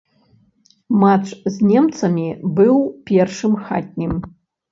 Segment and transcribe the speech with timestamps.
[1.01, 1.27] Матч
[1.57, 2.25] з немцамі
[2.59, 4.13] быў першым хатнім.